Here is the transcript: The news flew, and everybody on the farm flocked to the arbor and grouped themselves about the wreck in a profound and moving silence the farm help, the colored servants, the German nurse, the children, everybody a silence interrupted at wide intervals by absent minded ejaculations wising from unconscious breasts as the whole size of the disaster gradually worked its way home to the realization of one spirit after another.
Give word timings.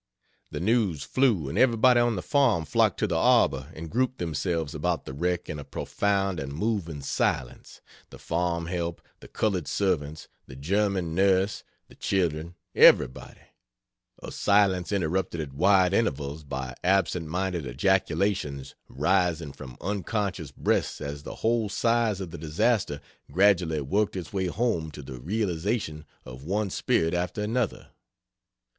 The 0.49 0.59
news 0.59 1.03
flew, 1.03 1.47
and 1.47 1.59
everybody 1.59 1.99
on 1.99 2.15
the 2.15 2.23
farm 2.23 2.65
flocked 2.65 2.97
to 3.01 3.05
the 3.07 3.19
arbor 3.19 3.71
and 3.75 3.87
grouped 3.87 4.17
themselves 4.17 4.73
about 4.73 5.05
the 5.05 5.13
wreck 5.13 5.47
in 5.47 5.59
a 5.59 5.63
profound 5.63 6.39
and 6.39 6.51
moving 6.51 7.03
silence 7.03 7.81
the 8.09 8.17
farm 8.17 8.65
help, 8.65 9.03
the 9.19 9.27
colored 9.27 9.67
servants, 9.67 10.27
the 10.47 10.55
German 10.55 11.13
nurse, 11.13 11.63
the 11.87 11.93
children, 11.93 12.55
everybody 12.73 13.41
a 14.23 14.31
silence 14.31 14.91
interrupted 14.91 15.39
at 15.39 15.53
wide 15.53 15.93
intervals 15.93 16.43
by 16.43 16.73
absent 16.83 17.27
minded 17.27 17.67
ejaculations 17.67 18.73
wising 18.89 19.55
from 19.55 19.77
unconscious 19.81 20.49
breasts 20.51 20.99
as 20.99 21.21
the 21.21 21.35
whole 21.45 21.69
size 21.69 22.19
of 22.19 22.31
the 22.31 22.39
disaster 22.39 23.01
gradually 23.31 23.79
worked 23.81 24.15
its 24.15 24.33
way 24.33 24.47
home 24.47 24.89
to 24.89 25.03
the 25.03 25.19
realization 25.21 26.05
of 26.25 26.43
one 26.43 26.71
spirit 26.71 27.13
after 27.13 27.43
another. 27.43 27.89